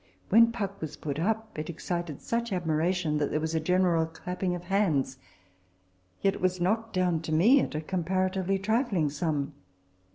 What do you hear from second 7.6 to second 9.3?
io RECOLLECTIONS OF THE at a comparatively trifling